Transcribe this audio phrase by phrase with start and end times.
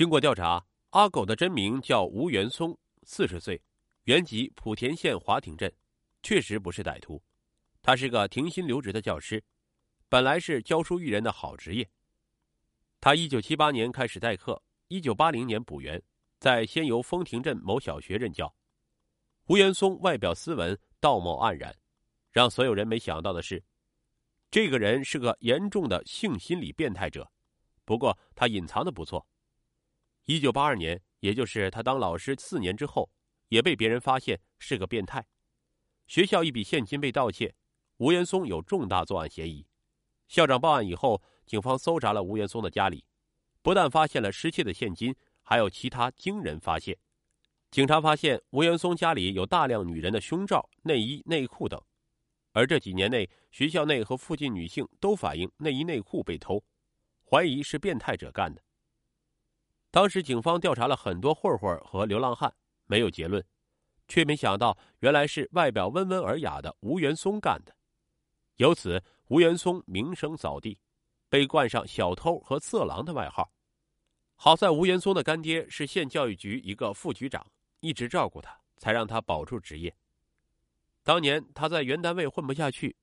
[0.00, 3.62] 经过调查，阿狗的真名叫吴元松，四十岁，
[4.04, 5.70] 原籍莆田县华亭镇，
[6.22, 7.22] 确实不是歹徒。
[7.82, 9.44] 他是个停薪留职的教师，
[10.08, 11.86] 本来是教书育人的好职业。
[12.98, 16.02] 他一九七八年开始代课，一九八零年补员，
[16.38, 18.50] 在仙游丰亭镇某小学任教。
[19.48, 21.76] 吴元松外表斯文，道貌岸然，
[22.30, 23.62] 让所有人没想到的是，
[24.50, 27.30] 这个人是个严重的性心理变态者。
[27.84, 29.26] 不过他隐藏的不错。
[30.30, 33.10] 一九八二年，也就是他当老师四年之后，
[33.48, 35.26] 也被别人发现是个变态。
[36.06, 37.52] 学校一笔现金被盗窃，
[37.96, 39.66] 吴元松有重大作案嫌疑。
[40.28, 43.04] 校长报案以后，警方搜查了吴元松的家里，
[43.60, 45.12] 不但发现了失窃的现金，
[45.42, 46.96] 还有其他惊人发现。
[47.72, 51.82] 警察发现吴元松家里有大量女人的胸罩、内衣、内裤等，
[52.52, 56.62] 而这几年内学校内和附近女性都反映内衣内裤被偷，
[57.28, 58.62] 怀疑是变态者干的。
[59.90, 62.52] 当时警方调查了很多混混和流浪汉，
[62.86, 63.44] 没有结论，
[64.08, 67.74] 却没想到原来是外表温文尔雅的吴元松干的，
[68.56, 70.78] 由此吴元松名声扫地，
[71.28, 73.50] 被冠上“小偷”和“色狼”的外号。
[74.36, 77.46] 好在吴元松的干爹是县教育局一个副局长。
[77.82, 79.96] 一直照顾他，才让他保住职业。
[81.02, 82.94] 当年他在原单位混不下去，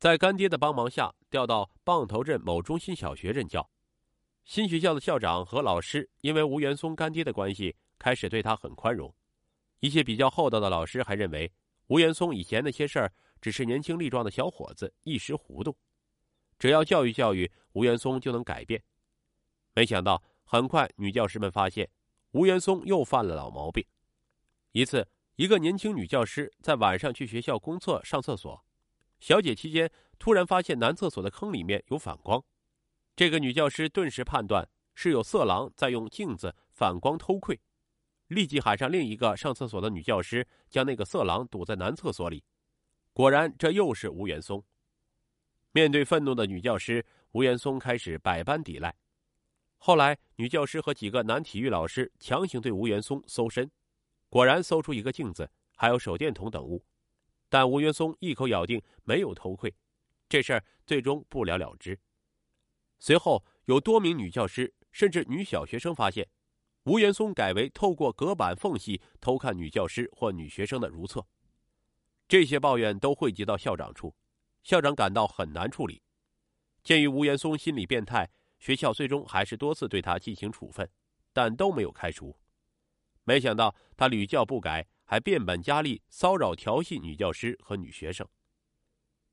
[0.00, 3.70] 在干爹的帮忙下调到棒头镇某中心小学任教。
[4.48, 9.14] 新学校的校长和老师因为吴元松干爹的关系，开始对他很宽容。
[9.80, 11.52] 一些比较厚道的老师还认为，
[11.88, 15.76] 吴元松以前那些事儿只是年轻力壮的小伙子一时糊涂，
[16.58, 18.82] 只要教育教育吴元松就能改变。
[19.74, 21.86] 没想到，很快女教师们发现，
[22.30, 23.84] 吴元松又犯了老毛病。
[24.72, 28.64] 一次，一个年轻女教师在晚上去学校公厕上厕所，
[29.20, 32.42] 小姐期间突然发现男厕所的坑里面有反光，
[33.18, 37.60] 这个女教师顿时判断是有色狼在用镜子反光偷窥，
[38.28, 42.44] 立即喊上另一个上厕所的女教师，将那个色狼堵在男厕所里。
[43.12, 44.64] 果然，这又是吴元松。
[45.72, 48.94] 面对愤怒的女教师，吴元松开始百般抵赖。
[49.78, 53.68] 后来，女教师和几个男体育老师强行对吴元松搜身。
[54.28, 56.84] 果然搜出一个镜子，还有手电筒等物，
[57.48, 59.74] 但吴元松一口咬定没有偷窥，
[60.28, 61.98] 这事儿最终不了了之。
[62.98, 66.28] 随后有多名女教师甚至女小学生发现，
[66.84, 71.26] 吴元松改为透过隔板缝隙偷看女教师或女学生的如厕。
[72.26, 74.14] 这些抱怨都汇集到校长处，
[74.62, 76.02] 校长感到很难处理。
[76.82, 80.90] 鉴于吴元松心理变态，学校最终还是多次对他进行处分，
[81.32, 82.38] 但都没有开除。
[83.24, 88.26] 没想到他屡教不改，还变本加厉骚扰调戏女教师和女学生。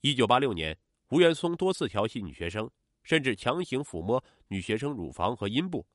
[0.00, 2.70] 一九八六年，吴元松多次调戏女学生，
[3.02, 5.86] 甚至强行抚摸女学生乳房和阴部，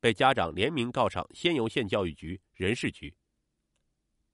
[0.00, 3.14] 被家长联名告上仙游县教育局人事局。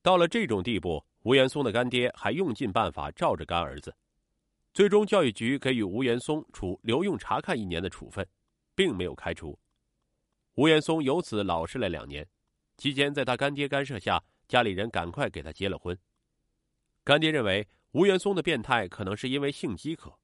[0.03, 3.95] 到了这种地步，吴元松的干爹还用尽办法罩着干儿子，
[4.73, 8.27] 最终教育局给予吴元松处留用察看一年的处分，
[8.75, 9.59] 并没有开除。
[10.55, 12.27] 吴元松由此老实了两年。
[12.77, 15.97] 期间，在他干爹干涉下，家里人赶快给他结了婚。
[17.05, 20.19] 干爹认为吴元松的变态可能是因为性饥渴，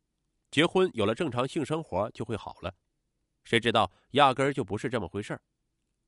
[0.51, 2.75] 结婚有了正常性生活就会好了，
[3.45, 5.43] 谁知道压根儿就不是这么回事儿。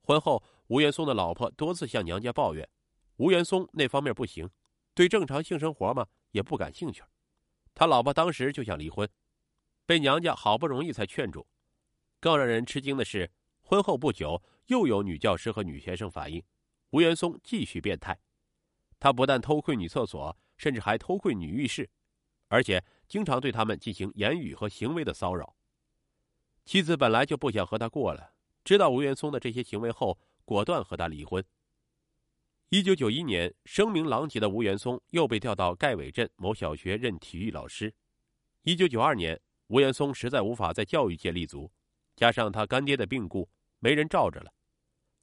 [0.00, 2.69] 婚后，吴元松的老婆多次向娘家抱怨，
[3.16, 4.49] 吴元松那方面不行，
[4.94, 7.03] 对正常性生活嘛也不感兴趣。
[7.75, 9.09] 他老婆当时就想离婚，
[9.84, 11.47] 被娘家好不容易才劝住。
[12.20, 13.31] 更让人吃惊的是。
[13.60, 16.43] 婚后不久，又有女教师和女学生反映，
[16.88, 18.19] 吴元松继续变态。
[18.99, 21.87] 他不但偷窥女厕所，甚至还偷窥女浴室，
[22.49, 25.56] 而且经常对他们进行言语和行为的骚扰。
[26.64, 28.32] 妻子本来就不想和他过了，
[28.62, 31.42] 知道吴元松的这些行为后，果断和他离婚。
[32.69, 37.94] 一九九一年，声名狼藉的吴元松又被调到盖尾镇某小学任体育老师。
[38.62, 41.72] 一九九二年，吴元松实在无法在教育界立足，
[42.14, 43.48] 加上他干爹的病故。
[43.80, 44.52] 没人罩着了，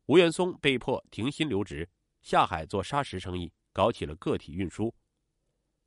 [0.06, 1.88] 吴元松被迫停薪留职，
[2.22, 4.92] 下海做砂石生意，搞起了个体运输。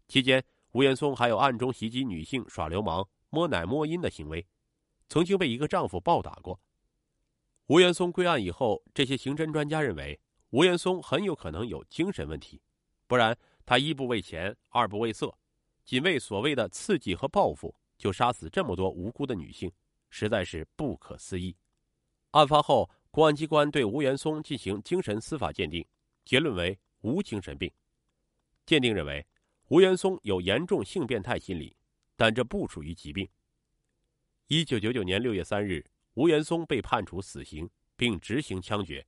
[0.06, 4.46] 期间，吴元松还有暗中袭击女性、耍流氓、摸奶摸阴的行为，
[5.08, 6.60] 曾经被一个丈夫暴打过。
[7.66, 10.18] 吴元松归案以后，这些刑侦专家认为，
[10.50, 12.60] 吴元松很有可能有精神问题，
[13.06, 13.36] 不然
[13.66, 15.34] 他一不为钱，二不为色，
[15.84, 19.70] 仅为所谓的刺激和报复，就杀死这么多无辜的女性，
[20.10, 21.54] 实在是不可思议。
[22.32, 25.86] 案发后，公安机关对吴元松进行精神司法鉴定，
[26.24, 27.70] 结论为无精神病。
[28.64, 29.26] 鉴定认为，
[29.68, 31.76] 吴元松有严重性变态心理，
[32.16, 33.28] 但这不属于疾病。
[34.46, 35.84] 一九九九年六月三日，
[36.14, 39.06] 吴元松被判处死刑，并执行枪决。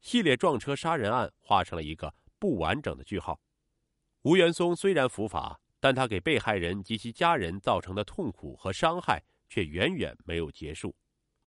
[0.00, 3.40] 系列撞车杀人案画上了一个不完整的句号。
[4.22, 10.94] 吴元松虽然伏法，但他给被害人及其家人造成的痛苦和伤害却远远没有结束。